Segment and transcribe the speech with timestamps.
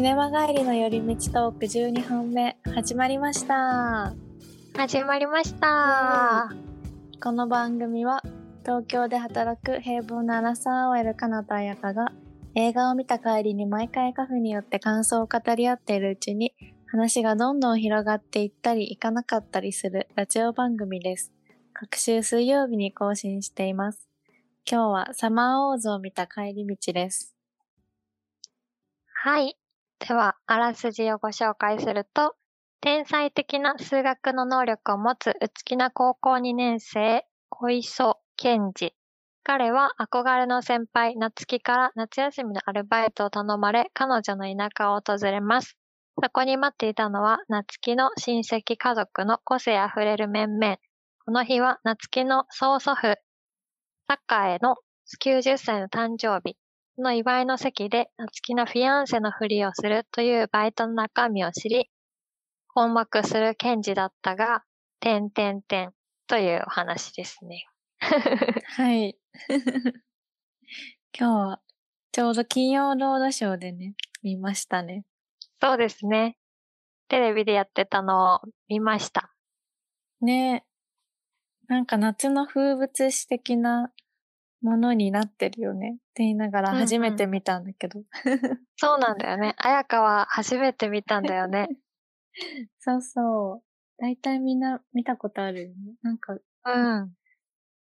[0.00, 4.14] シネマ帰りの寄り道トーク12本目始まりました
[4.74, 6.50] 始まりました。
[7.22, 8.22] この番組は
[8.62, 12.12] 東京で働く平凡なアラサー OL かなた彩香が
[12.54, 16.54] 映画を見た帰りに毎回カフェによって感想を語り合っているうちに
[16.86, 21.30] 話がどんどん広がっていったりいかなかったりするラジオ番組です。
[21.74, 24.08] 各週水曜日に更新しています。
[24.66, 27.36] 今日はサマーオーズを見た帰り道です。
[29.12, 29.59] はい。
[30.00, 32.34] では、あらすじをご紹介すると、
[32.80, 38.94] 天才的な数学の能力を持つ内気な高校2年生、小磯健二。
[39.42, 45.76] 彼は憧れの先輩、夏希から夏休みのアルバイトを頼まれ、彼女の田舎を訪れます。
[46.22, 50.78] そこに待っていたのは、夏希の親戚家族の個性あふれる面々。
[51.26, 53.18] この日は夏希の曽祖父、
[54.08, 54.76] 栄の
[55.22, 56.56] 90歳の誕生日。
[57.00, 61.88] その祝いの席で夏希のフィアンセのふりをするというバイトの中身を知り、
[62.68, 64.64] 困惑する検事だったが、
[65.00, 65.92] てんてんてん
[66.26, 67.64] というお話ですね。
[68.00, 69.16] はい。
[71.18, 71.60] 今日は
[72.12, 75.06] ちょうど金曜ロードショーでね、見ましたね。
[75.58, 76.36] そうですね。
[77.08, 79.32] テレビでやってたのを見ました。
[80.20, 80.66] ね
[81.66, 83.90] なんか夏の風物詩的な
[84.62, 88.02] ものになってるよねって言いながらうんうん初めて見たんだけど。
[88.76, 89.54] そうなんだよね。
[89.58, 91.68] 彩香は初めて見たんだよね。
[92.78, 93.70] そうそう。
[93.98, 95.74] 大体みんな見たことあるよね。
[96.02, 97.14] なんか、うん。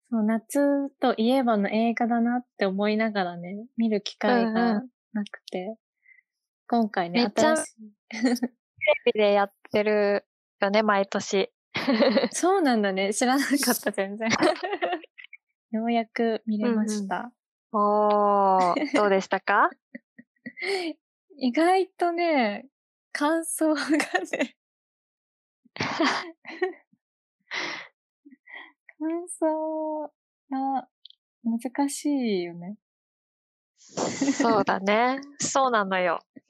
[0.10, 5.78] そう、夏といえばの映画だなって思いながらね、見る機会うんがうなくて、
[6.68, 7.74] 今回ね、めっちゃ新しい。
[8.10, 8.52] テレ
[9.06, 10.26] ビでやってる
[10.62, 11.52] よね、毎年。
[12.32, 13.14] そうなんだね。
[13.14, 14.30] 知らなかった、全然。
[15.72, 17.32] ようやく見れました。
[17.72, 19.70] おー、どうでしたか？
[21.40, 22.68] 意外とね、
[23.12, 24.56] 感想がね、
[29.00, 30.12] 感想
[30.50, 30.88] が
[31.44, 32.78] 難しいよね。
[33.78, 35.20] そうだね。
[35.40, 36.20] そうなのよ。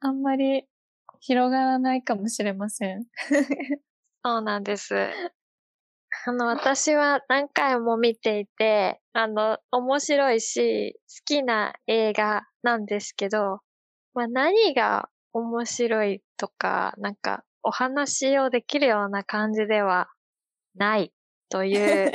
[0.00, 0.66] あんまり
[1.20, 3.04] 広がらないかもしれません。
[4.24, 4.94] そうなんです。
[6.26, 13.60] あの、私は何回も見ていて、あの、面白いし、好きな映画なんですけど、
[14.14, 20.08] まあ、何が面白いとか、なんか、お話をできるような感じでは
[20.76, 21.12] ない
[21.48, 22.12] という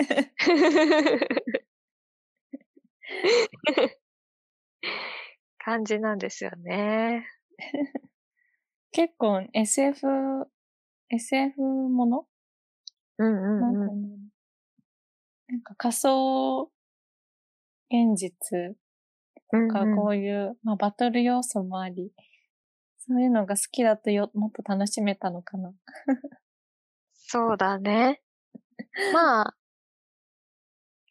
[5.58, 7.26] 感じなんですよね。
[8.92, 10.08] 結構 SF、
[11.10, 12.26] SF もの
[13.26, 14.02] うんなんかうんうん。
[14.02, 14.20] ね
[15.50, 16.72] なんか仮想
[17.90, 18.76] 現実
[19.52, 22.12] とかうんうんこういう、まあ、バトル要素もあり、
[23.00, 25.74] そういうのが好きだとよもっと楽しめたのかな。
[27.14, 28.22] そうだね。
[29.14, 29.56] まあ、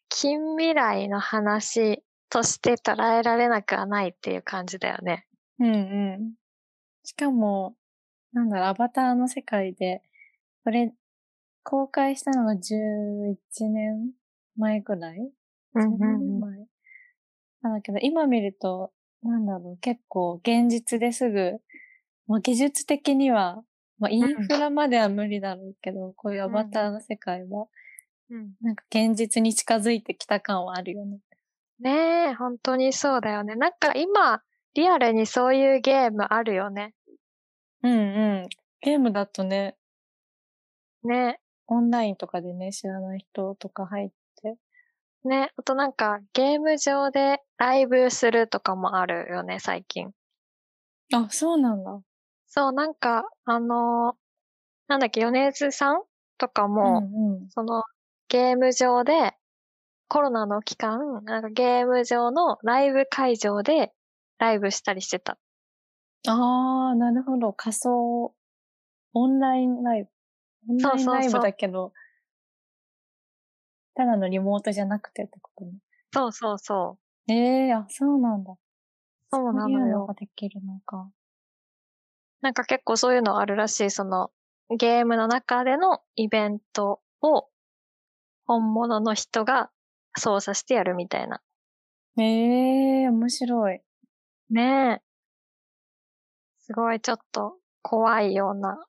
[0.09, 5.27] 近未来の話として捉えられなくはないっていう感じだよね。
[5.59, 6.33] うんうん。
[7.03, 7.75] しかも、
[8.33, 10.01] なんだろう、アバターの世界で、
[10.63, 10.93] これ、
[11.69, 13.35] 公開したのが11
[13.69, 14.11] 年
[14.57, 15.19] 前ぐらい？
[15.75, 16.67] うん ?10 年前？
[17.61, 18.91] なんだけど、今見ると、
[19.21, 21.59] なんだろう、結構現実ですぐ、
[22.25, 23.61] まあ、技術的には、
[23.99, 27.67] まあ、インフラまでは無理だろうけど、こういうアバターの世界は、
[28.31, 28.53] うん。
[28.61, 31.19] なんか現実に近づいてきた感はあるよね。
[31.79, 33.53] ねえ、本当にそうだよね。
[33.55, 34.41] なんか今、
[34.73, 36.95] リアルにそういうゲームあるよね。
[37.83, 37.95] うんう
[38.45, 38.49] ん。
[38.81, 39.75] ゲームだとね、
[41.03, 41.39] ね。
[41.69, 44.09] オンラインとかでね、知らない人とか入っ
[44.41, 44.57] て。
[45.23, 45.51] ね。
[45.55, 50.11] あとなんか、ゲーム上でライブするとかもあるよね、最近。
[51.13, 52.01] あ、そうなんだ。
[52.47, 54.29] そう、なんか、あのー
[54.89, 56.01] なんだっけ、米津さん
[56.39, 57.49] とかも、うんうん。
[57.51, 57.83] その
[58.27, 59.33] ゲーム上で、
[60.07, 63.93] コロナの期間、なんかゲーム上のライブ会場で
[64.39, 65.37] ライブしたりしてた。
[66.27, 67.53] ああ、なるほど。
[67.53, 68.33] 仮想、
[69.13, 70.09] オンラインライブ。
[70.67, 71.93] オンラインそうそうそうライブだけど、
[73.95, 75.73] ただのリモートじゃなくてってことね。
[76.13, 76.97] そうそうそ
[77.27, 77.31] う。
[77.31, 78.55] ええあ、そうなんだ。
[79.31, 80.13] そうなのそういうのよが。
[80.13, 81.09] できるのか。
[82.41, 84.31] なんか結構そういうのあるらしい、その
[84.69, 87.49] ゲームの中でのイベントを
[88.45, 89.69] 本物の人が
[90.17, 91.41] 操作してやるみたいな。
[92.17, 93.81] ええ面白い。
[94.49, 95.09] ねえ。
[96.59, 98.85] すごいちょっと怖いような、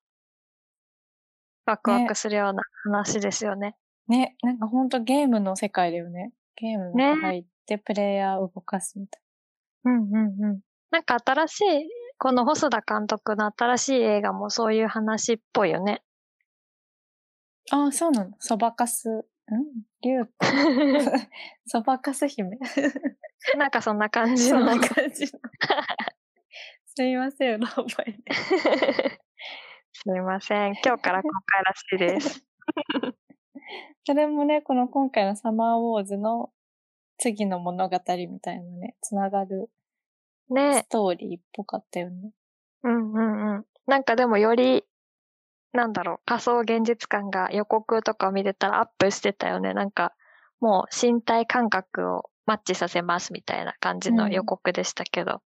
[1.71, 3.77] ワクワクするような話ですよね。
[4.09, 6.33] ね、なんかほんとゲームの世界だよね。
[6.57, 9.23] ゲームの中入ってプレイヤーを動かすみたい
[9.85, 10.61] うんうんうん。
[10.91, 11.65] なんか新しい、
[12.19, 16.03] この細田監督の新しい映画もそういう話っぽいよね。
[17.71, 18.33] ああ、そうなの。
[18.41, 19.09] そばかす。
[19.09, 19.23] ん？
[20.03, 20.33] 竜と、
[21.67, 22.59] そばかす姫。
[23.57, 24.59] なんかそんな感じの。
[24.59, 25.41] そんな感じの。
[26.97, 29.21] すいません、うろ覚えで。
[30.03, 30.73] すみません。
[30.83, 32.43] 今日から公開らしいです。
[34.07, 36.51] それもね、この今回のサマーウォーズの
[37.19, 37.99] 次の物語
[38.31, 39.71] みたいなね、つながる
[40.49, 42.33] ねストーリーっぽかったよね。
[42.83, 43.67] うんうんうん。
[43.87, 44.87] なんかでもより、
[45.75, 49.75] なんだろう、仮想現実感が予告とかを見てたらアップしてたよね。
[49.75, 50.15] なんか、
[50.61, 55.43] もう身体感覚をマッチさせますみたいな感じの予告でしたけど。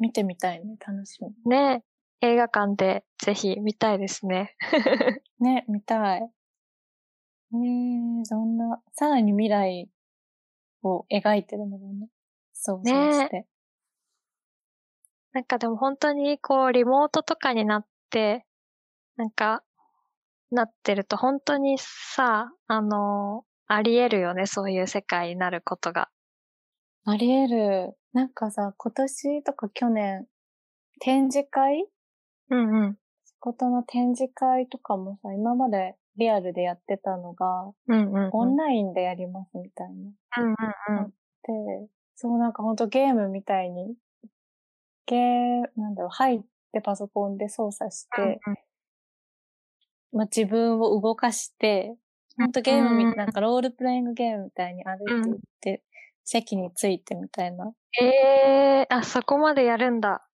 [0.00, 1.50] 見てみたいね、楽しみ。
[1.50, 1.84] ね
[2.22, 4.56] 映画館でぜひ見たいですね。
[5.40, 6.20] ね、見たい。
[6.20, 9.90] えー、そんな、さらに未来
[10.84, 12.08] を描いてるのだね。
[12.52, 13.46] そうそうして。
[15.32, 18.46] なんかでも本当にこうリモートとかになって、
[19.16, 19.64] なんか、
[20.52, 26.08] なってると本当にさ、あのあり得るよね、そういう世界になることが。
[27.04, 27.96] あり得る。
[28.12, 30.28] なんかさ、今年とか去年、
[31.00, 31.88] 展示会
[32.52, 32.98] うんうん。
[33.24, 38.30] 仕事の展示会とかもさ、今までリアルでやってたのが、うんうん、うん。
[38.32, 40.10] オンラインでやりますみたいな。
[40.38, 40.54] うん
[40.90, 41.08] うんうん。
[41.08, 43.94] で、そうなんかほんとゲームみたいに、
[45.06, 46.40] ゲー、なんだろう、入っ
[46.72, 48.40] てパソコンで操作して、
[50.12, 51.96] まあ、自分を動かして、
[52.38, 55.82] ほんとゲームみ、うんなんかロールプレイングゲームみたいに歩いていって、
[56.24, 57.72] 席についてみたいな。
[58.00, 58.04] え
[58.84, 60.26] えー、あ、そこまでやるんだ。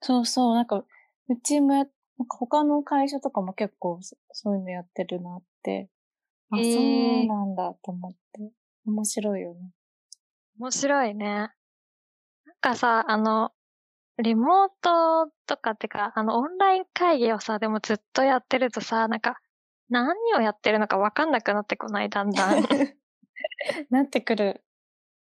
[0.00, 0.84] そうそう、なんか、
[1.28, 1.84] うちもや、
[2.18, 5.88] なんか他の会社とかも結構そそういうのやってるなって、
[6.50, 8.50] あ、へーそうなんだと思って、
[8.86, 9.70] 面白いよね。
[10.58, 11.26] 面白いね。
[11.26, 11.52] なん
[12.60, 13.52] かさ、あの、
[14.22, 19.36] リモートとかってか、あの、オンライン会議をさ、でもずっとやってるとさ、なんか、
[19.90, 22.64] 何をやってるのかわかんなくなってこない、だんだん。
[23.90, 24.64] なってくる。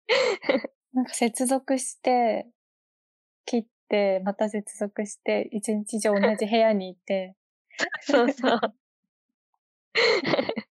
[0.93, 2.47] なんか接続して、
[3.45, 7.35] 切って、また接続して、一日中同じ部屋にいて、
[8.01, 8.59] そうそう。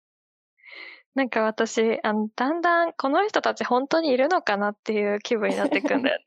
[1.14, 6.24] なんか私、あの、だんだんこの人たち本当にいるのかなっていう気分になってくんだよね。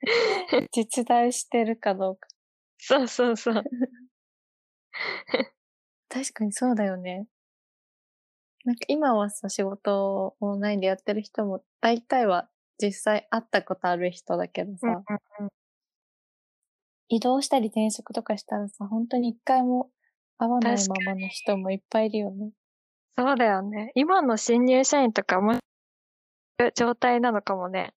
[0.72, 2.28] 実在してるかどうか。
[2.76, 3.64] そうそうそう。
[6.10, 7.26] 確かにそうだよね。
[8.64, 15.02] なんか今はさ、仕事をオンラインでやってる人も、大体は実際会ったことある人だけどさ、
[17.08, 19.90] 移動したり転職とかしたらさ、本当に一回も
[20.38, 22.50] 会わないままの人もいっぱいいるよね。
[23.16, 23.92] そうだよね。
[23.94, 25.58] 今の新入社員とかも、
[26.74, 27.94] 状態なのかもね。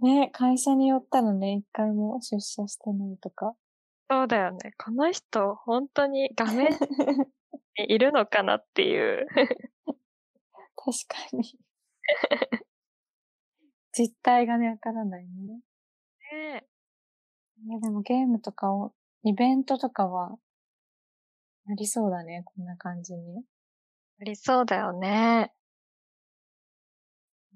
[0.00, 3.54] ね、会社によったらね、一回も出社してないとか。
[4.10, 4.74] そうだよね。
[4.76, 6.76] この人、本当に画面に
[7.88, 9.26] いるのかなっていう。
[10.76, 11.58] 確かに。
[13.96, 15.60] 実態がね、わからないね。
[16.32, 16.66] ね
[17.66, 20.36] いや、でもゲームとかを、イベントとかは、
[21.66, 23.44] なりそうだね、こんな感じに。
[24.20, 25.52] ありそうだよね。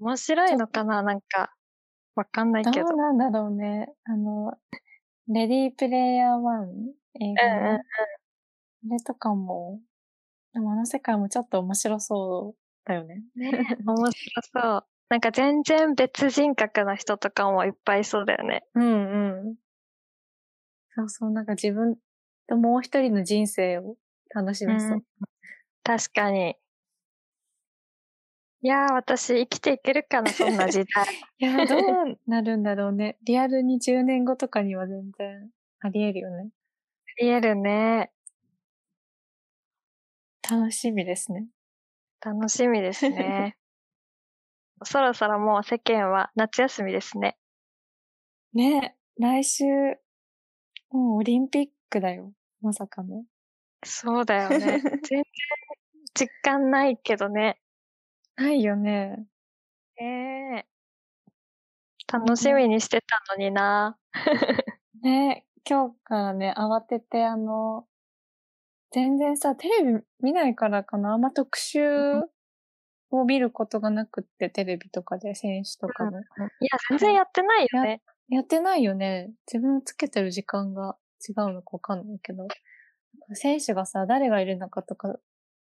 [0.00, 1.52] 面白いのかななんか、
[2.14, 2.87] わかんないどけど。
[2.87, 3.92] うなんだろうね。
[4.04, 4.52] あの、
[5.26, 6.42] レディープレイヤー1
[7.21, 7.83] 映画うんうんの、あ
[8.90, 9.80] れとかも、
[10.54, 13.25] でもあの世界もちょっと面白そうだよね。
[13.35, 14.87] ね面白そう。
[15.08, 18.64] なんか全然別人格の人とかもいっぱいいそうだよね。
[18.74, 19.56] うんうん。
[20.94, 21.96] そうそう、なんか自分
[22.46, 23.96] ともう一人の人生を
[24.34, 24.98] 楽しめそう。
[24.98, 25.02] うん
[25.84, 26.56] 確かに。
[28.60, 31.06] いやー、私生きていけるかな、そんな時代。
[31.38, 33.16] いや、どうなるんだろうね。
[33.22, 35.50] リアルに10年後とかには全然
[35.80, 36.50] あり得るよね。
[37.06, 38.10] ありえるね。
[40.42, 41.46] 楽しみですね。
[42.20, 43.56] 楽しみですね。
[44.85, 47.37] そろそろもう世間は夏休みですね。
[48.52, 49.64] ね来週、
[50.90, 52.32] もうオリンピックだよ。
[52.61, 53.25] まさかの。
[53.85, 54.58] そうだよね。
[55.02, 55.25] 全然
[56.14, 57.61] 実感ないけどね。
[58.37, 59.26] ないよね。
[60.00, 60.66] ええ
[62.11, 63.99] 楽しみにしてたのにな。
[65.02, 67.87] ね今日からね、慌てて、あの、
[68.90, 71.12] 全然さ、テレビ見ないからかな。
[71.12, 71.82] あんま特集
[73.10, 76.20] を見ることがなくって、テレビとかで、選手とかの。
[76.20, 76.26] いや、
[76.90, 78.02] 全然やってないよね。
[78.28, 79.30] やってないよね。
[79.50, 80.96] 自分のつけてる時間が
[81.26, 82.46] 違うのかわかんないけど。
[83.34, 85.18] 選手がさ、誰がいるのかとか、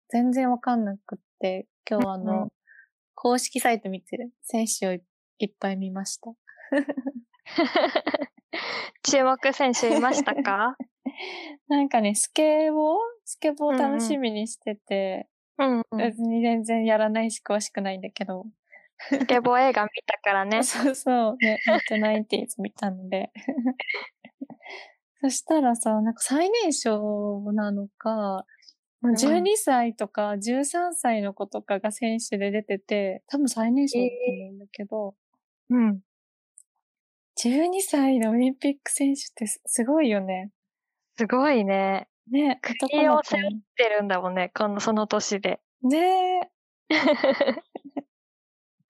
[0.09, 2.49] 全然わかんなくって、今日あの、うん
[3.21, 4.31] 公式サイト見てる。
[4.43, 5.01] 選手をい
[5.47, 6.31] っぱい見ました。
[9.03, 10.77] 注目選手いましたか？
[11.67, 12.99] なんかね、スケボー？
[13.25, 15.29] スケボー楽しみにしてて、
[15.59, 15.99] うん、うん。
[15.99, 18.47] 別に全然やらないし詳しくないんだけど。
[18.99, 20.63] スケボー映画見たからね。
[20.65, 23.31] そうそう、ね、ミッドナインティーズ見たので。
[25.21, 28.45] そしたらさ、なんか最年少なのか、
[29.01, 35.15] まあん12歳とか13歳の子とかが選手で出てて、多分最年少だと思うんだけど、
[35.71, 36.01] うん。
[37.37, 40.51] 12歳でオリンピック選手ってすすごいよね。
[41.17, 42.09] すごいね。
[42.31, 45.61] ね、国を背負ってるんだもんね、この、その年で。
[45.83, 45.91] も。
[45.91, 46.51] ね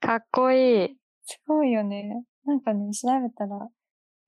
[0.00, 0.97] かっこいい。
[1.25, 2.25] すごいよね。
[2.45, 3.68] なんかね、調べたら、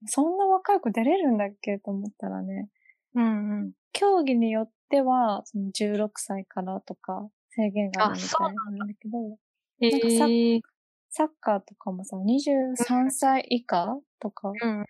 [0.06, 2.68] そんな若い子出れるんだっけと思ったらね、
[3.14, 3.72] うんうん。
[3.92, 9.38] 競技によっては、その16歳からとか制限があるみたいなんだけど、
[9.80, 10.60] えなんかさー、
[11.10, 14.86] サッカーとかもさ、23歳以下とかうんうん。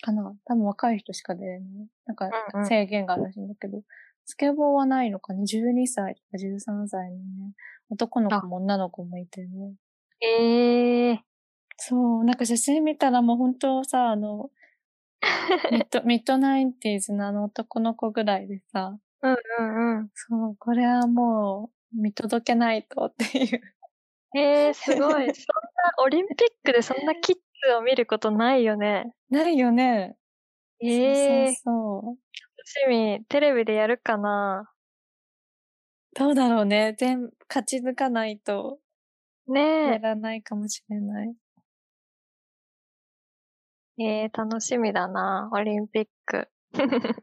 [0.00, 1.70] かな多分若い人しか出れない。
[2.06, 3.82] なんかうんうん制限があるらしいんだけど、
[4.24, 7.54] スケボーはないのかね ?12 歳とか13歳のね、
[7.90, 9.74] 男の子も女の子もいてね。
[10.20, 11.18] えー、
[11.76, 14.50] そう、なんか写真見たらもう本当さ、あの、
[15.72, 20.10] mid、mid nineties のあの男の子ぐらいでさ、うんうんうん。
[20.14, 23.60] そう、これはもう見届けないとっていう。
[24.36, 25.00] えー、すごい。
[25.00, 25.32] そんな、
[26.04, 29.12] オリンピックでそんなキッズを見ることないよね。
[29.30, 30.16] ないよね。
[30.80, 32.04] えー、そうそうそう。
[32.06, 32.18] 楽
[32.64, 33.24] しみ。
[33.28, 34.70] テレビでやるかな
[36.14, 36.94] どうだろうね。
[36.98, 38.78] 全、勝ち抜かないと
[39.48, 41.34] ねやらないかもしれない。
[43.98, 44.04] え。
[44.04, 45.48] えー、楽しみだな。
[45.52, 46.48] オリンピック。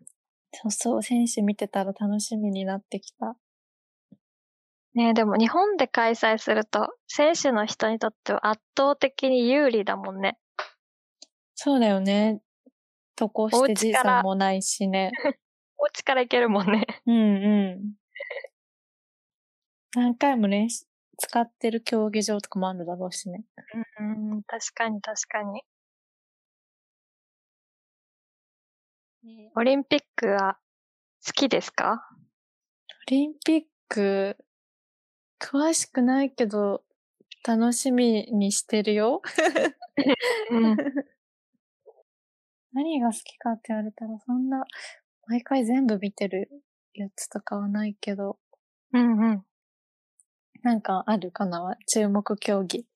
[0.51, 3.37] そうそう、選手見てたら楽しみになってきた。
[4.95, 10.37] ねでも日本で開催すると、選手の人にとっては圧倒的に有利だもんね。
[11.53, 12.41] そうだよね。
[13.15, 15.11] 渡航して時差もないしね。
[15.77, 16.85] お家から行けるもんね。
[17.05, 17.93] うんうん。
[19.95, 20.85] 何回も練習、
[21.17, 23.45] 使ってる競技場とかもあるだろうしね。
[23.99, 25.63] うん、確かに確かに。
[29.55, 30.57] オリンピックは
[31.25, 32.05] 好きですか？
[33.07, 34.37] オリンピック、
[35.45, 36.83] 詳しくないけど、
[37.47, 39.21] 楽しみにしてるよ。
[40.49, 40.75] うん。
[42.73, 44.65] 何が好きかって言われたら、そんな、
[45.27, 46.49] 毎回全部見てる
[46.93, 48.39] やつとかはないけど、
[48.91, 49.45] うんうん。
[50.63, 51.77] なんかあるかな？
[51.87, 52.87] 注目競技。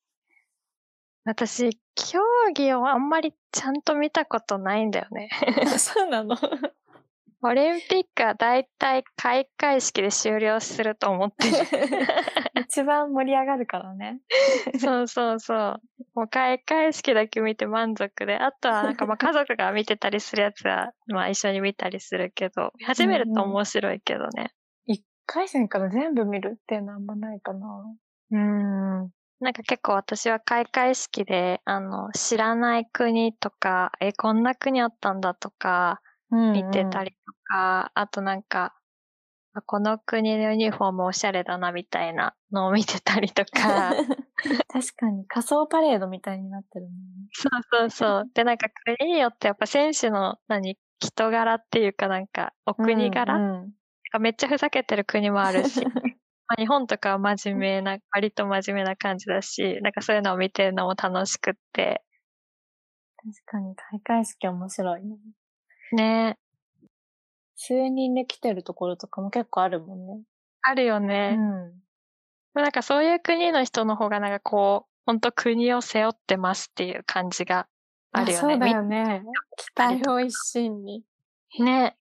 [1.24, 2.20] 私、競
[2.56, 5.30] 技をあんまりちゃんと見たことないんだよね。
[5.78, 6.36] そうなの？
[7.42, 11.54] オリンピックはだいたい開会式で終了すると思ってる。
[12.68, 14.20] 一番盛り上がるからね。
[14.78, 15.82] そうそうそう。
[16.16, 24.52] もう開会式だけ見て満足で、あとはなんかまあ家族が見てたりするやつは、まあ一緒に見たりするけど、始めると面白いけどね。
[24.86, 27.68] 一回戦から全部見るっていうのはあんまないかな。
[28.32, 29.10] うーん。
[29.40, 36.02] なんか結構私は開会式で、あの、知らない国とか、え、こんな国あったんだとか、
[36.32, 38.76] 見てたりとか、あとなんか、
[39.54, 43.94] あこの国のユニフォームおしゃれだなみたいなのを見てたりとか、
[44.68, 47.28] 確かに仮装パレードみたいになってるもんね。
[47.32, 48.32] そうそうそう。
[48.34, 48.68] で、なんか
[48.98, 53.74] 国によってやっぱ選手の何、人柄っていうかなんか、お国柄、うんうん
[54.12, 55.82] がめっちゃふざけてる国もあるし、
[56.48, 62.04] まあ、日本とかは真面目な、割と真面目な感じだし、なんかそういうのを見てるのも楽しくって、
[63.18, 65.18] 確かに開会式面白いね。
[65.96, 66.38] ね
[67.56, 70.22] 数人で来てるところとかも結構あるもんね。
[70.62, 71.36] あるよね。
[71.38, 71.74] うん。
[72.54, 77.68] なんかそういう国の人の方がなんかこう、本当国を背負ってますっていう感じが
[78.14, 78.54] あるよね。
[78.54, 79.24] そうだよね。
[79.58, 81.04] 期待を一心に。
[81.58, 81.98] みね。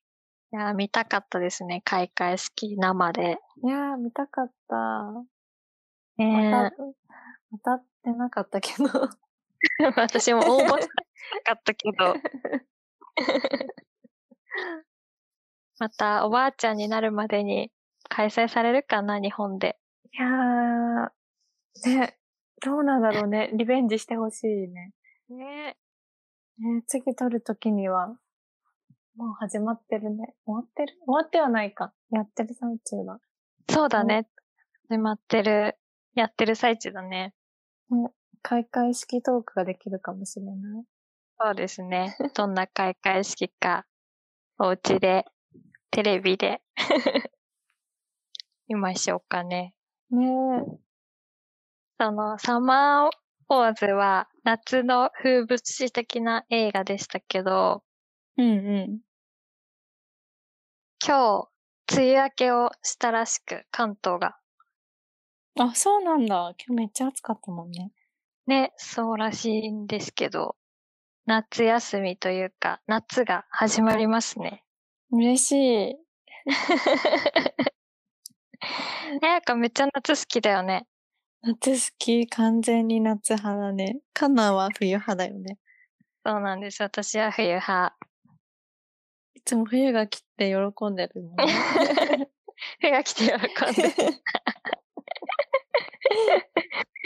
[0.53, 1.83] いや、見たかったですね。
[1.85, 3.39] 開会式生で。
[3.65, 5.13] いやー、見たかった。
[6.19, 6.77] ねまた、
[7.53, 8.85] 当たってなかったけど。
[9.97, 10.89] 私も応募し
[11.45, 12.15] たかったけど。
[15.79, 17.71] またおばあちゃんになるまでに
[18.09, 19.79] 開催されるかな、日本で。
[20.13, 21.11] いやー、
[21.87, 22.19] ね、
[22.61, 23.51] どうなんだろうね。
[23.53, 24.93] リベンジしてほしいね。
[25.29, 25.77] ね
[26.59, 28.09] ね次撮るときには、
[29.17, 30.35] もう始まってるね。
[30.45, 30.95] 終わってる？
[31.07, 31.93] 終わってはないか。
[32.11, 33.21] やってる最中だ。
[33.69, 34.29] そうだね。
[34.89, 35.77] 始まってる、
[36.15, 37.35] やってる最中だね。
[38.43, 40.85] 開会式トークができるかもしれない。
[41.41, 42.17] そうですね。
[42.35, 43.87] どんな開会式か、
[44.59, 45.25] お家で、
[45.91, 46.61] テレビで、
[48.69, 49.75] 見ましょうかね。
[50.11, 50.79] ねえ。
[52.01, 53.11] その、サマー
[53.51, 57.85] ウォーズは夏の風物詩的な映画でしたけど、
[58.37, 58.55] うんう
[58.87, 59.01] ん。
[61.05, 61.49] 今
[61.89, 64.37] 日、梅雨明けをしたらしく、関東が。
[65.59, 66.55] あ、そうなんだ。
[66.67, 67.93] 今日めっちゃ暑かったもんね。
[68.47, 70.57] ね、そうらしいんですけど、
[71.29, 74.65] 夏休みというか、夏が始まりますね。
[75.13, 75.53] 嬉し
[75.91, 75.97] い。
[79.23, 80.87] あやかめっちゃ夏好きだよね。
[81.43, 84.01] 夏好き、完全に夏派だね。
[84.15, 85.59] カナは冬派だよね。
[86.25, 86.83] そうなんです。
[86.83, 87.95] 私は冬派。
[89.35, 92.31] いつも冬が来て喜んでるもんね。
[92.81, 93.43] 冬が来て喜んで。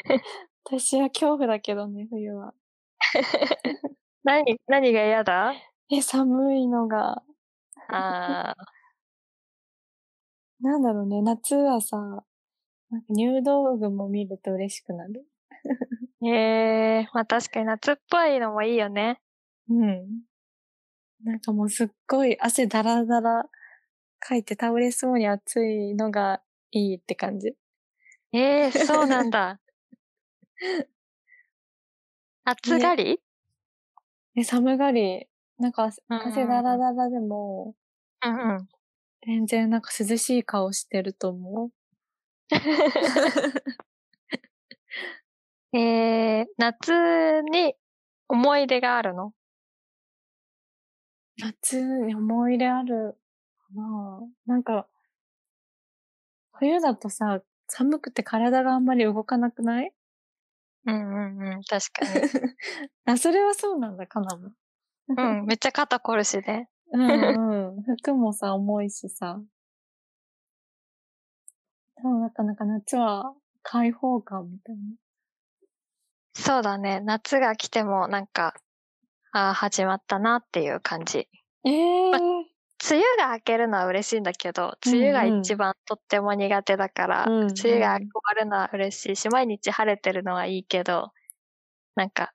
[0.62, 2.54] 私は恐怖だけどね、冬は。
[4.24, 5.52] 何、何が嫌だ？
[5.90, 7.22] え、寒いのが。
[7.88, 8.54] あ
[10.60, 11.96] なんだろうね、夏はさ、
[12.90, 15.26] なんか入道具も見ると嬉しくなる。
[16.22, 16.28] ー。
[16.28, 16.30] え
[17.00, 19.20] えー、まあ確かに夏っぽいのもいいよね。
[19.68, 20.22] うん。
[21.24, 23.44] なんかもうすっごい汗だらだら
[24.20, 27.54] かいて倒れそうに暑いのがいいって感じ。
[28.32, 29.60] ええー、そうなんだ。
[32.44, 33.20] 暑がり、
[34.34, 35.26] え、寒がり、
[35.58, 37.74] なんか汗だらだらでも、
[38.24, 38.68] うんうん。
[39.26, 41.72] 全然なんか涼しい顔してると思う。
[45.74, 46.92] えー、夏
[47.50, 47.74] に
[48.28, 49.32] 思い出があるの？
[51.38, 53.16] 夏に思い入れある
[53.58, 54.20] かな。
[54.46, 54.88] なんか、
[56.54, 59.92] 冬だとさ、寒くて体があんまり動かなくない？
[60.86, 62.10] うんうんうん、確かに。
[63.06, 64.50] あ、それはそうなんだ、かなも。
[65.08, 66.68] うん、めっちゃ肩凝るしね。
[66.92, 67.82] うんうん。
[67.82, 69.40] 服もさ、重いしさ。
[71.96, 74.82] でもなかなか夏は開放感みたいな。
[76.34, 77.00] そうだね。
[77.00, 78.54] 夏が来てもなんか、
[79.32, 81.28] ああ、始まったなっていう感じ。
[81.64, 91.12] ええま梅雨が明けるのは嬉しいんだけど、梅雨が一番とっても苦手だから、うんうん梅雨が終わるのは嬉しいし、毎日晴れてるのはいいけど、
[91.94, 92.32] なんか、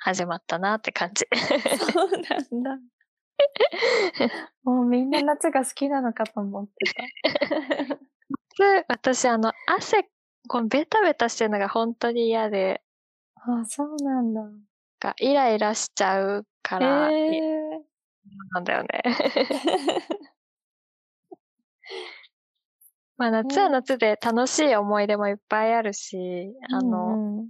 [0.00, 1.26] 始まったなって感じ。
[1.92, 2.78] そうなんだ。
[4.64, 6.72] もうみんな夏が好きなのかと思って
[8.58, 10.08] 夏私、あの、汗、
[10.48, 12.82] このベタベタしてるのが本当に嫌で、
[13.36, 13.60] た。
[13.60, 14.42] あ、そうなんだ。
[14.42, 14.60] なん
[14.98, 17.44] かイライラしちゃうから、え嫌
[17.76, 17.80] え
[18.54, 19.02] なんだよね。
[23.18, 26.16] まあ夏は夏で楽しい思い出もいっぱいあるし、
[26.72, 27.48] あの、うんうん。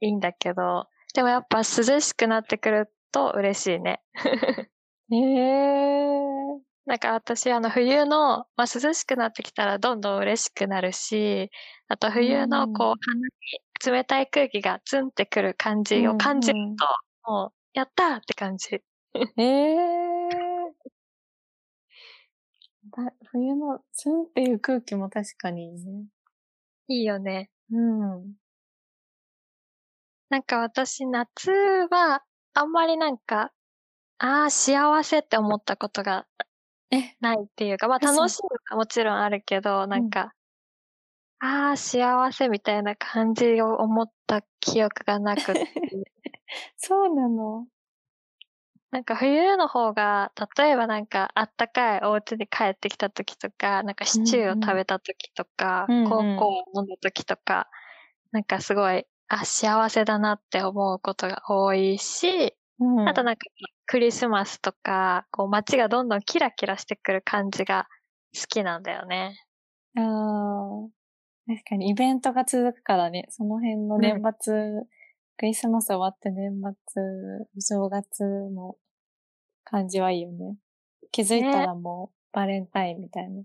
[0.00, 1.64] いいんだけど、でもやっぱ涼
[2.00, 4.02] しくなってくると嬉しいね。
[5.10, 5.96] ええ
[6.84, 11.50] なんか私あの冬の、まあ涼しくなってきたらどんどん嬉しくなるし、
[11.88, 12.98] あと冬のこう、うん。
[13.00, 16.70] 鼻に冷たい空気がツンってくる感じを感じるうん。
[16.70, 16.86] うんと、
[17.24, 18.82] もう、やったーって感じ。
[19.38, 20.15] ええだ
[23.30, 26.06] 冬のツンっていう空気も確かにいいね。
[26.88, 27.50] いいよね。
[27.70, 28.34] うん。
[30.28, 31.50] なんか私夏
[31.90, 32.22] は
[32.54, 33.52] あんまりなんか、
[34.18, 36.26] ああ、幸せって思ったことが
[36.90, 40.32] え、ないっていうか、まあ嘘楽しいのはもちろんあるけど、なんか、
[41.38, 45.54] ああ、幸せみたいな感じを思った記憶がなくって。
[46.76, 47.66] そうなの
[48.90, 57.68] なんか冬の方が、例えばなんかあったかいお家に帰ってきた時とか、なんかシチューを食べた時とか、うんうんコーコーを飲んだ時とか、
[58.32, 63.08] なんかすごい、あ、幸せだなって思うことが多いし、うん。
[63.08, 63.40] あとなんか
[63.86, 67.88] クリスマスとか、こう街がどんどんキラキラしてくる感じが
[68.34, 69.36] 好きなんだよね。
[69.96, 70.88] ああ、
[71.46, 74.54] 確かにイベントが続くからね、その辺の年末、
[75.38, 77.02] クリスマス終わって年末、
[77.56, 78.76] お正月の
[79.64, 80.56] 感じはいいよね。
[81.12, 83.42] 気づいたらもうバレンタインみたいな。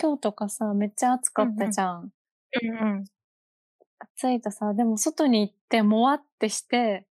[0.00, 2.10] 今日とかさ、めっちゃ暑かったじゃん。
[2.62, 3.04] うんうん。
[4.00, 7.06] 暑いとさ、でも外に行ってもわってして、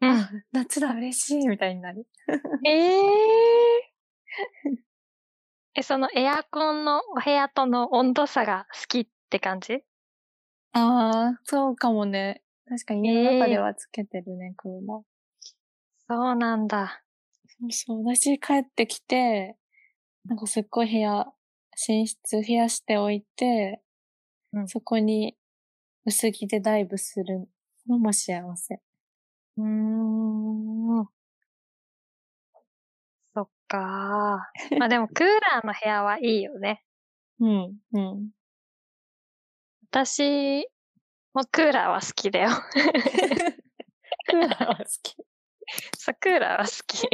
[0.00, 0.44] うん。
[0.52, 2.06] 夏だ嬉しいみたいになる。
[2.64, 3.00] ええ
[5.74, 9.82] え、そのエアコンのお部屋との温度差が好きって感じ？
[10.72, 12.42] ああ、そうかもね。
[12.70, 15.02] 確かに家の中ではつけてるね、クーラー。
[16.08, 17.02] そうなんだ。
[17.58, 18.04] そうそう。
[18.04, 19.56] 私帰ってきて、
[20.24, 21.26] なんかすっごい部屋、
[21.88, 23.82] 寝室増やしておいて、
[24.52, 25.36] うんそこに
[26.04, 27.48] 薄着でダイブする
[27.88, 28.80] のも幸せ。
[29.56, 31.08] うーん。
[33.34, 34.78] そっかー。
[34.78, 36.84] まあでも クーラーの部屋はいいよね。
[37.40, 38.30] うん、うん。
[39.90, 40.68] 私
[41.32, 42.50] もうクーラーは好きだよ。
[42.50, 45.16] クーラーは好き。
[45.96, 47.08] そう、クーラーは好き。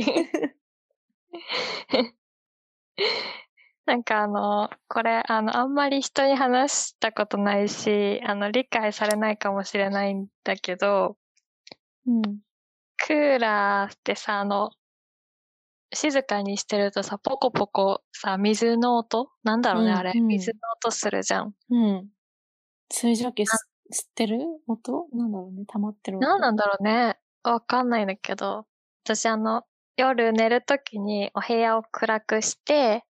[3.85, 11.17] なんかあの、これ、あの、あんまり人に話したことないし、あの、理解されないかもしれないんだけど、
[12.07, 12.23] うん。
[13.07, 14.71] クーラーってさ、あの、
[15.95, 19.31] 静かにしてるとさ、ポコポコさ、水の音？
[19.45, 20.11] なんだろうね、あれ。
[20.11, 21.55] うんうん水の音するじゃん。
[21.71, 22.09] うん。
[22.91, 23.45] 水蒸気
[23.91, 24.39] す吸ってる？
[24.67, 25.65] 音なんだろうね。
[25.67, 26.27] 溜まってる音。
[26.27, 27.19] なんなんだろうね。
[27.43, 28.67] わかんないんだけど、
[29.05, 29.65] 私あの、
[29.97, 33.05] 夜寝るときにお部屋を暗くして、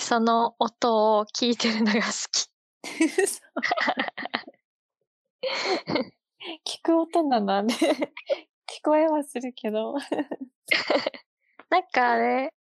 [0.00, 2.48] その音を聞いてるのが好き。
[6.66, 7.68] 聞く音なのあれ。
[8.68, 9.94] 聞こえはするけど。
[11.70, 12.54] なんかあれ、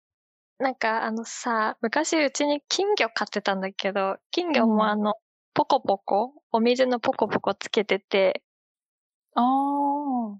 [0.59, 5.15] なんかあのさ、昔うちに金魚飼ってたんだけど、金魚うんもあの、
[5.57, 8.43] ポコポコ、お水のポコポコつけてて、
[9.33, 10.37] ああ。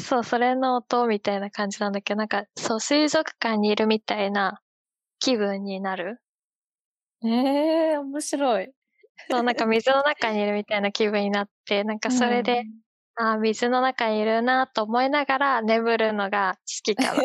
[0.00, 4.60] そう、それの音みたいな感じなんだけど、なんか、そう、水族館にいるみたいな
[5.18, 6.20] 気分になる。
[7.24, 8.70] ええー、面白い。
[9.28, 12.62] そう、なんか水の中にいるみたいな気分になって、なんかそれで、
[13.16, 17.24] ああ、水の中にいるなと思いながら眠るのが好きかな。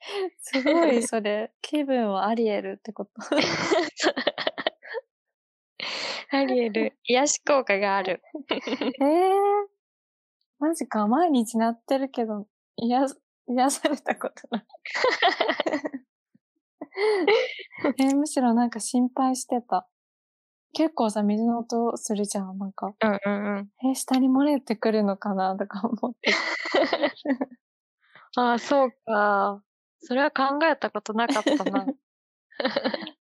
[0.38, 1.52] すごい、それ。
[1.62, 3.12] 気分はアリエルってこと。
[6.30, 8.22] アリエル、癒し効果がある。
[8.50, 8.54] え
[9.04, 9.32] えー、
[10.58, 11.06] マジか。
[11.06, 12.46] 毎日なってるけど、
[12.76, 14.66] 癒す、癒されたことない。
[17.98, 19.86] えーむしろなんか心配してた。
[20.72, 22.58] 結構さ、水の音するじゃん。
[22.58, 23.70] なんか、うんうんうん。
[23.88, 25.56] えー下に漏れてくるのかな？
[25.56, 26.32] とか思って。
[28.36, 29.62] ああ、そうか。
[30.00, 31.86] それは考えたことなかったな。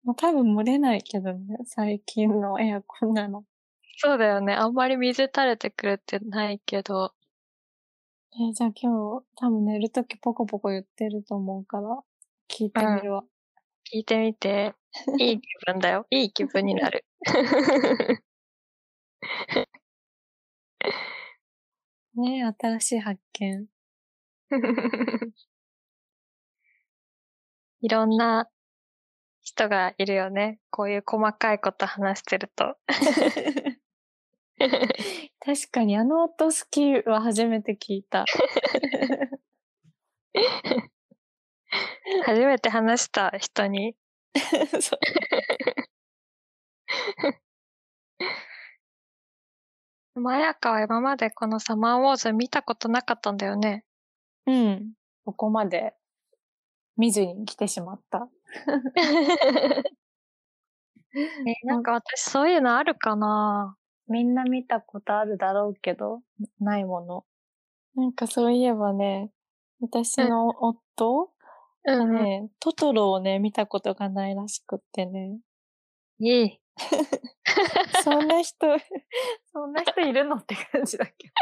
[0.03, 1.57] まあ、多分漏れないけどね。
[1.65, 3.45] 最近のエアコンなの。
[3.97, 4.53] そうだよね。
[4.53, 7.13] あんまり水垂れてくるってないけど。
[8.35, 12.03] えーじゃあ今日多分寝るときポコポコ言ってると思うから、
[12.49, 13.23] 聞いてみるわ。
[13.93, 14.73] 聞いてみて。
[15.19, 16.05] いい気分だよ。
[16.11, 17.05] いい気分になる。
[22.15, 23.67] ねえ新しい発見。
[27.81, 28.49] いろんな
[29.43, 30.59] 人がいるよね。
[30.71, 32.77] こういう細かいこと話してると。
[35.45, 38.25] 確かにあの音好きは初めて聞いた。
[42.25, 43.95] 初めて話した人に。
[50.15, 53.83] まやかは今までこのサマーウォーズ見たことなかったんだよね。
[54.45, 54.93] うん。
[55.25, 55.95] ここまで
[56.97, 58.29] 見ずに来てしまった。
[61.45, 63.77] え、 なんか私そういうのあるかな？
[64.07, 66.21] みんな見たことあるだろうけど、
[66.59, 67.25] ないもの。
[67.95, 69.31] なんかそういえばね、
[69.79, 71.31] 私の夫
[71.85, 75.39] がうん、ね、トトロをね、見たことがないらしくってね。
[76.19, 76.59] いい。
[78.03, 78.67] そんな人、
[79.53, 80.37] そんな人いるの？
[80.37, 81.33] って感じだけ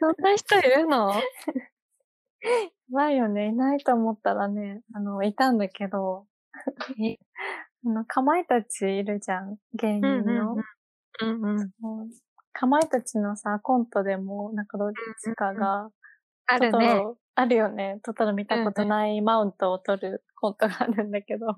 [0.00, 1.12] そんな人いるの？
[1.14, 1.22] ど。
[2.90, 3.48] ないよね。
[3.48, 6.26] いないと思ったらね、あの、いたんだけど、
[7.00, 7.18] え
[7.86, 9.56] あの、かまいたちいるじゃん。
[9.74, 10.54] 芸人の。
[11.20, 11.58] うんうん。
[11.58, 12.08] そう
[12.52, 15.90] かまいたちのさ、コントでも、なんかどっちかが、
[16.46, 17.02] あるね。
[17.34, 17.98] あるよね。
[18.02, 21.56] トトロ見たことないマウントを取るコントがあるんだけど。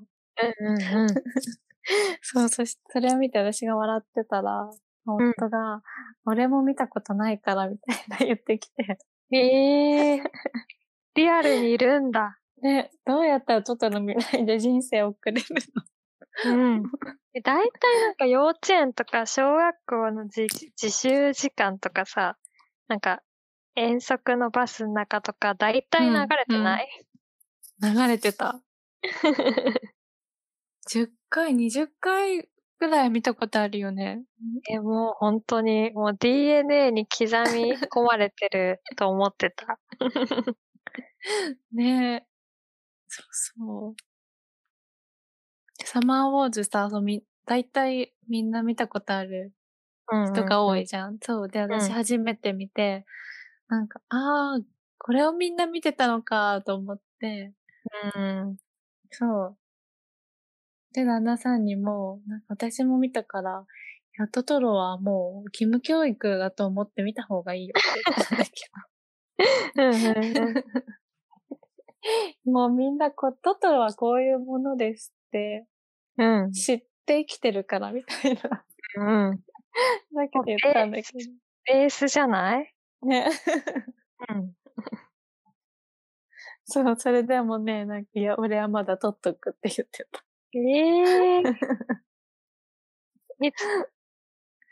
[0.61, 1.09] うんうんうん。
[2.23, 4.71] そう、そし、それを見て私が笑ってたら、
[5.07, 5.83] 夫が、
[6.27, 8.99] 俺も見たことないから、みたいな言ってきて。
[9.31, 10.23] ええ
[11.15, 12.39] リアルにいるんだ。
[12.61, 15.47] で、どうやったらトトロ見ないで人生を送れる
[16.47, 16.83] うん。
[17.35, 20.43] え大体なんか幼稚園とか小学校の自
[20.81, 22.37] 自習時間とかさ、
[22.89, 23.23] なんか
[23.77, 27.07] 遠足のバスの中とか大体流れてない、
[27.81, 28.61] の流れてた。
[30.91, 34.25] 10回、20回ぐらい見たことあるよね。
[34.71, 39.79] え、もう本当にもう DNA に刻み込まれてる と思ってた。
[41.73, 42.27] ねえ。
[43.09, 43.97] そうそう。
[45.85, 49.53] サマーウォーズさ、そうみ、大体みんな見たことある
[50.25, 51.19] 人が多いじゃん。
[51.23, 51.49] そう。
[51.49, 53.07] で、私うん初めて見て、
[53.69, 54.61] なんか、ああ、
[54.99, 57.55] これをみんな見てたのかと思って、
[58.15, 58.57] うん。
[59.11, 59.59] そう。
[60.95, 63.65] で、旦那さんにも、なんか私も見たから、
[64.19, 68.51] いや、トトロはもう、義務教育だと思って見た方がいいよって言ったんだけ
[72.47, 72.53] ど。
[72.53, 75.67] もうみんなこう、トトロはこういうものですって
[76.19, 76.53] うん。
[76.53, 78.65] 知って生きてるからみたいな。
[79.31, 79.37] うん。
[80.15, 81.19] だけど言ったんだけど。
[81.67, 82.75] ベースじゃない？
[83.03, 83.31] ね。
[84.31, 84.53] うん。
[86.67, 90.25] そう、それでもね、なんか、いや、俺はまだ取っとくって言ってた。
[90.55, 91.43] ええ
[93.43, 93.65] いつ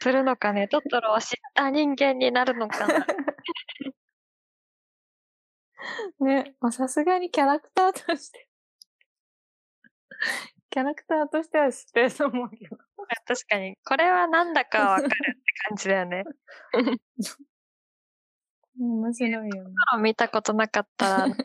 [0.00, 0.68] するのかね？
[0.68, 3.06] トトロを知った人間になるのかな？
[6.20, 8.48] ね、まあさすがにキャラクターとして、
[10.70, 12.76] キャラクターとしては知ってると思うけど。
[13.26, 13.76] 確かに。
[13.84, 15.14] これはなんだかわかるって
[15.68, 16.24] 感じだよね。
[18.78, 19.50] 面白いよね。
[19.52, 19.58] ト
[19.92, 21.36] トロ見たことなかったら、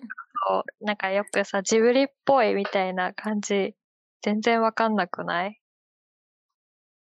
[0.81, 3.75] なんかよくさ、ジブリっぽいみたいな感じ、
[4.21, 5.59] 全然わかんなくない？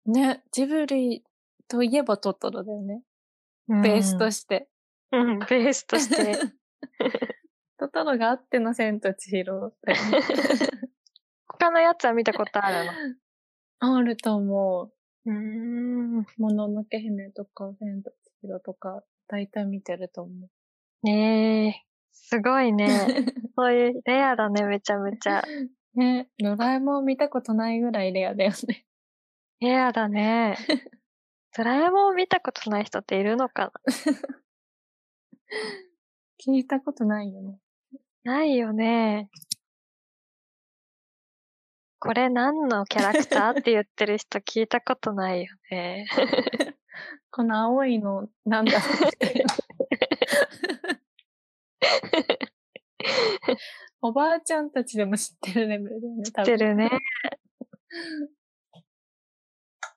[0.06, 1.22] ね、ジブリ
[1.68, 3.02] といえばトトロだよね。
[3.68, 4.68] ベースとして。
[5.12, 6.38] うん、ベースとして。
[7.78, 10.20] トトロがあっての千と千尋だよね。
[11.46, 12.90] 他のやつは見たことある
[13.80, 14.90] あると思
[15.26, 15.30] う。
[15.30, 16.26] のうーん。
[16.38, 18.10] もののけ姫とか、千と
[18.42, 20.48] 千尋とか、大体見てると思
[21.02, 22.86] ねえ、すごいね。
[22.86, 22.88] う。
[23.56, 25.44] そういう、レアだね、めちゃめちゃ。
[25.98, 28.86] ね、ドラえもん見たことないぐらいレアだよね。
[29.58, 30.56] レアだね。
[31.56, 33.72] ドラえもん見たことない人っているのか
[36.40, 37.58] 聞いたことないよね。
[38.22, 39.28] なないよね。
[41.98, 46.06] これ何のキャラクターっ て言ってる人聞いたことないよね。
[47.32, 49.08] この青いの、なんだろう。
[54.00, 56.22] おばあちゃんたちでも知ってるレベルだよね。
[56.24, 56.90] 知ってるね。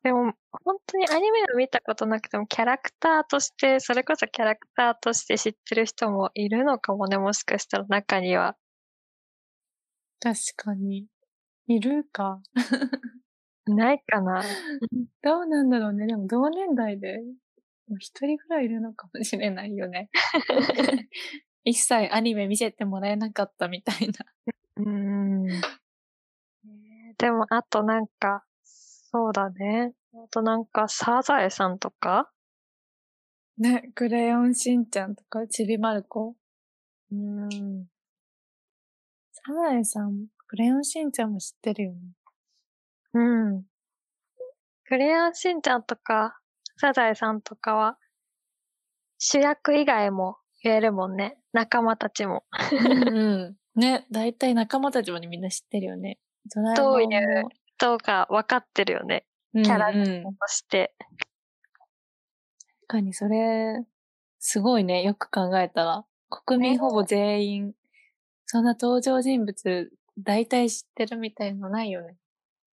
[0.03, 0.33] でも、
[0.63, 8.57] 本当にアニメを見たことなくても、キャラクターとして、それこそキャラクターとして知ってる人もいるのかもね、もしかしたら中には。
[10.19, 11.05] 確かに。
[11.67, 12.41] いるか。
[13.67, 14.41] い ないかな。
[15.21, 16.07] どうなんだろうね。
[16.07, 17.21] でも同年代で、
[17.99, 20.09] 一人ぐらいいるのかもしれないよね。
[21.63, 24.13] 一切アニメ見せてもらえなかったみたいな。
[24.77, 25.61] うーん。
[27.17, 29.93] でも、あとなんか、そうだね。
[30.13, 32.31] あとなんか、サザエさんとか？
[33.57, 36.35] ね、クレヨンしんちゃんとか、ちびまる子？
[37.11, 37.85] うーん。
[39.33, 41.99] サザエさん、クレヨンしんちゃんも知ってるよね。
[43.13, 43.63] うん。
[44.85, 46.39] クレヨンしんちゃんとか、
[46.77, 47.97] サザエさんとかは、
[49.19, 51.37] 主役以外も言えるもんね。
[51.53, 52.43] 仲間たちも。
[52.71, 53.79] うんうん。
[53.79, 56.19] ね、だいたい仲間たちもみんな知ってるよね。
[56.75, 57.43] どういう
[57.79, 59.25] どうか分かってるよね。
[59.53, 60.93] うんキャラうん、確として。
[62.87, 63.85] かにそれ、
[64.39, 65.03] すごいね。
[65.03, 66.05] よく考えたら。
[66.29, 67.73] 国民ほぼ全員、
[68.45, 72.17] そんな登場人物、大体知ってるみたいのないよね。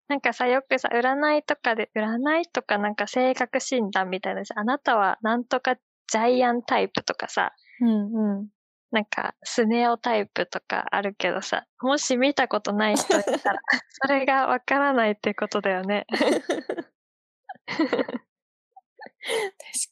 [0.07, 8.47] なんかさ、よくさ、占いとかで、占いとかなんか性格診断みたいなさ、あなたはなんとかジャイアンタイプとかさ、うんうん。
[8.91, 16.05] なんかスネ夫タイプとかあるけどさ、もし見たことない人いたら、 それがわからないってことだよね。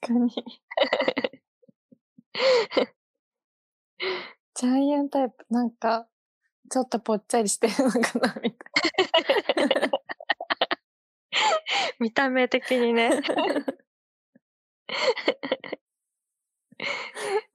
[0.01, 0.31] 確かに。
[4.55, 6.07] ジャイアンタイプ、なんか、
[6.71, 8.71] ちょっとぽっちゃりしてるのかな、みたい
[11.99, 13.21] 見た目的にね。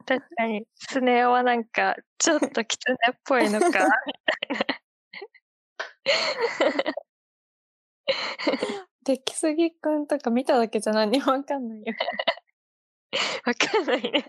[0.06, 3.92] 確かに、スネ夫はなんか、ちょっと狐っぽいのか、みたいな。
[9.04, 11.94] 出来すぎくんとか見ただけじゃ何もわかんないよ。
[13.44, 14.24] わかんないね。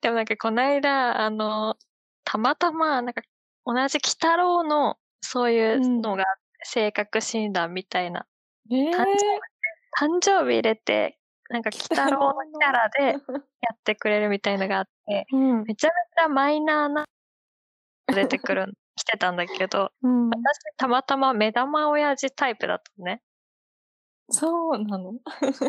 [0.00, 1.76] でもなんかこの間、あの、
[2.24, 3.22] たまたま、なんか
[3.64, 6.24] 同じ鬼太郎のそういうのが、
[6.64, 8.26] 性格診断みたいな、
[8.70, 9.06] えー、誕
[9.98, 11.18] 誕生日入れて、
[11.52, 13.18] なんか鬼太郎のキャラでや
[13.74, 15.64] ってくれるみたいのがあって、 うん。
[15.64, 17.04] めちゃめちゃマイナーな
[18.06, 20.30] 出てくる、 来てたんだけど、うん。
[20.30, 23.22] 私たまたま目玉親父タイプだったのね。
[24.30, 25.12] そうなの？
[25.12, 25.60] そう、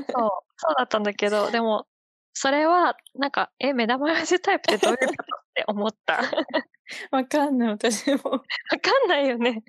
[0.56, 1.86] そうだったんだけど、 でも、
[2.32, 6.14] それは、なんか、え、目玉親父タイプってどういうことって思った。
[6.14, 6.22] わ
[7.12, 8.22] わかんない、私も。
[8.22, 8.40] か
[9.06, 9.64] んないよね。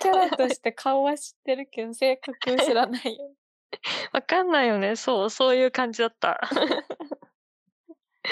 [0.00, 3.34] キャラとして顔は知ってるけど、性格知らないよ。
[4.12, 4.96] わかんないよね。
[4.96, 6.40] そう、そういう感じだった。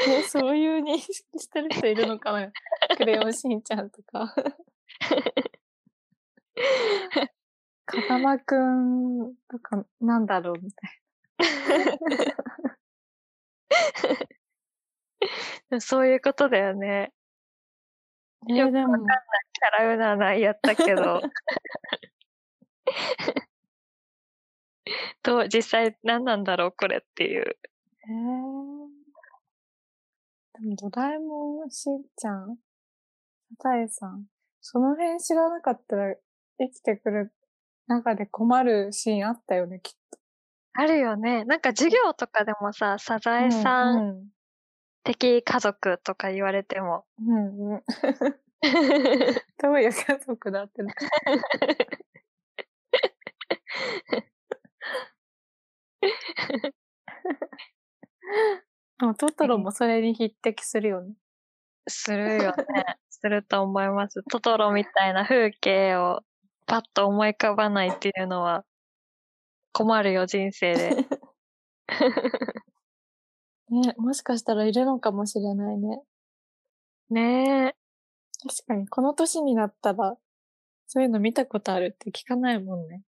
[0.09, 2.51] えそういう認識 してる人いるのかな？
[2.97, 4.35] クレヨンしんちゃんとか。
[7.87, 10.91] 風間くんとか、なんだろうみたい
[15.81, 17.13] そういうことだよね。
[18.49, 18.57] な。
[18.57, 21.21] よくえでも、キャラ占いやったけど。
[25.23, 27.57] どう、実際何なんだろう、これっていう。
[28.05, 28.11] えー、
[30.55, 32.59] でもドラえもん、しんちゃん、
[33.61, 34.27] サザエさん、
[34.61, 36.17] その辺知らなかったら
[36.59, 37.33] 生きてくる
[37.87, 40.19] 中で困るシーンあったよね、きっと。
[40.75, 41.45] あるよね。
[41.45, 44.33] なんか授業とかでもさ、サザエさんうん
[45.05, 47.05] 的家族とか言われても。
[47.19, 47.37] うん。
[47.37, 47.83] うんうん。
[49.61, 50.95] どういう家族だってな。
[58.99, 61.15] でもトトロもそれに匹敵するよね。
[61.89, 62.97] するよね。
[63.11, 64.23] すると思います。
[64.25, 66.23] トトロみたいな風景を
[66.67, 68.65] パッと思い浮かばないっていうのは
[69.73, 70.91] 困るよ、人生で。
[73.71, 76.03] ね、もしかしたらいるのかもしれないね。
[77.11, 77.77] ねえ。
[78.49, 80.17] 確かに、この年になったら、
[80.87, 83.03] そういうの見たことあるって聞かないもんね。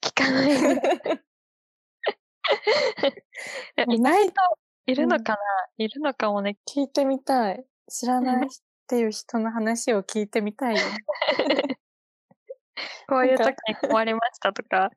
[0.00, 0.48] 聞かない。
[3.76, 4.32] え いない
[4.86, 5.38] いるのかな、
[5.76, 6.56] いるのかもね。
[6.66, 7.64] 聞いてみたい。
[7.88, 8.48] 知らないっ
[8.86, 10.82] ていう人の話を聞いてみたいよ。
[13.08, 14.90] こういう時に困りましたとか。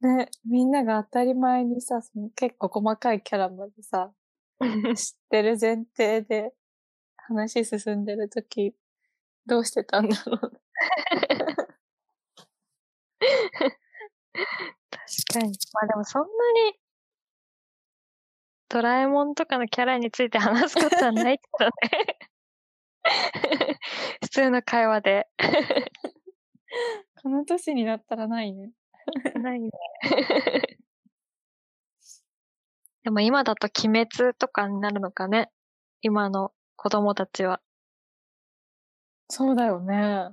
[0.00, 4.12] ね、みんなが当たり前にさ、その結構細かいキャラまでさ、
[4.96, 6.54] 知ってる前提で
[7.16, 8.74] 話進んでる時
[9.46, 10.38] どうしてたんだろう。
[10.40, 10.60] 確
[15.32, 15.58] かに。
[15.72, 16.78] まあでもそんなに、
[18.68, 22.18] ドラえもんとかのキャラについて話すことはないけどね。
[24.22, 25.28] 普通の会話で。
[27.22, 28.72] この年になったらないね。
[29.36, 29.70] ないね。
[33.02, 35.50] でも今だと鬼滅とかになるのかね。
[36.00, 37.60] 今の子供たちは。
[39.28, 40.30] そうだよね。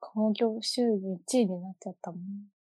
[0.00, 2.54] 興行収入1位になっちゃったもん。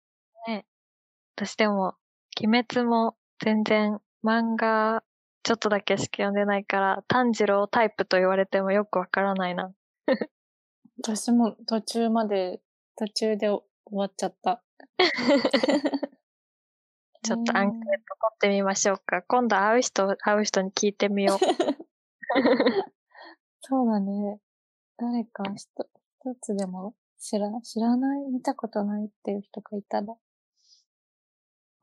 [1.36, 1.96] 私でも、
[2.40, 5.04] 鬼滅も全然漫画
[5.44, 9.74] ちょっとだけしか読んでないから、炭治郎タイプと言われてもよくわからないな。
[11.04, 12.62] 私も途中まで、
[12.96, 14.64] 途中で終わっちゃった。
[17.24, 17.98] ちょっとアンケート取
[18.34, 19.22] ってみましょうか。
[19.24, 21.38] 今度会う人、会う人に聞いてみよう。
[23.62, 24.40] そうだね。
[24.98, 25.68] 誰か一
[26.24, 30.16] 一つでも知ら、知らない、見たことないっていう人がいたら、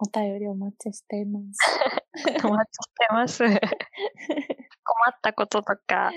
[0.01, 1.59] お便りお待ちしています。
[2.47, 3.43] お待ちしてます。
[3.45, 3.57] 困っ
[5.21, 6.13] たこととか、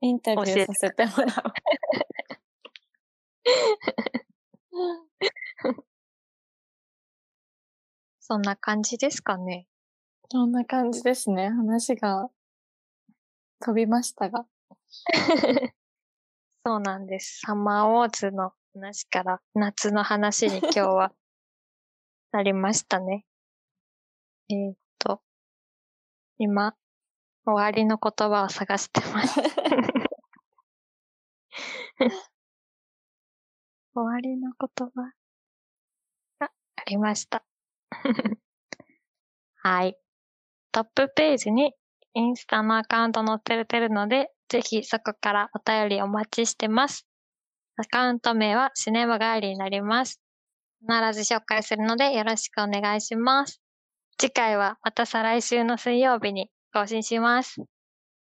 [0.00, 1.52] インタビューさせてもらおう。
[8.20, 9.66] そんな感じですかね。
[10.30, 11.50] そんな感じですね。
[11.50, 12.30] 話が
[13.60, 14.46] 飛びましたが。
[16.64, 17.40] そうなんです。
[17.40, 21.12] サマーウォーズの話から夏の話に今日は
[22.32, 23.24] なりましたね。
[24.48, 25.20] えーっと、
[26.38, 26.74] 今、
[27.44, 29.40] 終わりの言葉を探してます。
[33.92, 35.12] 終わりの言葉
[36.38, 37.44] がありました。
[39.56, 39.98] はい。
[40.72, 41.74] トップページに
[42.14, 47.06] インスタのアカウント載ってるので、ぜひそこからお便りお待ちしてます。
[47.76, 50.20] アカウント名はシネマガーリになります。
[50.80, 53.60] 必ず紹介するのでよろしくお願いします。
[54.18, 57.62] 次回はまた再来週の水曜日に更新します。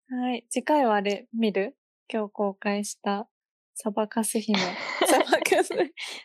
[0.08, 0.44] はい。
[0.50, 1.76] 次回はあれ、見る？
[2.08, 3.28] 今日公開した、
[3.74, 4.58] サバカス姫。
[5.06, 5.70] サバカス、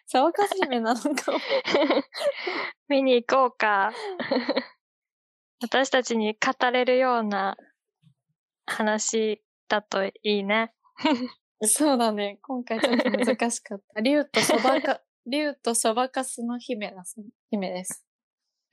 [0.05, 1.39] サバカス姫なのかも。
[2.87, 3.91] 見に行こうか。
[5.63, 7.57] 私たちに語れるような
[8.65, 10.73] 話だといいね。
[11.63, 12.39] そうだね。
[12.41, 14.01] 今回ちょっと難しかった。
[14.01, 15.01] 竜とそばか、
[15.31, 17.03] 竜とそばかすの姫だ、
[17.49, 18.05] 姫です。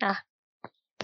[0.03, 0.25] あ、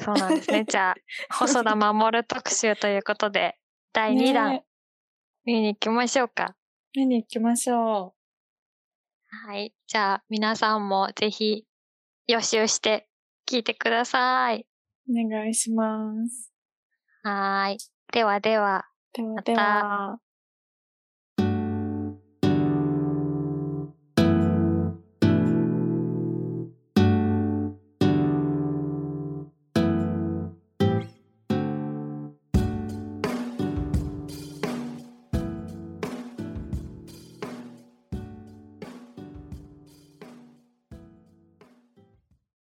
[0.03, 0.65] そうなんですね。
[0.69, 0.95] じゃあ、
[1.35, 3.59] 細田守特集ということで、
[3.93, 4.67] 第2弾ね
[5.45, 6.57] 見に行きましょうか。
[6.95, 8.15] 見に行きましょ
[9.29, 9.75] はい。
[9.87, 11.65] じゃあ、皆さんもぜひ
[12.27, 13.09] 予習して
[13.47, 14.67] 聞いてください。
[15.09, 15.13] う。
[15.13, 16.53] お願いします。
[17.23, 17.79] はーい。
[18.13, 18.87] ではでは。
[19.13, 20.19] ではまたでは。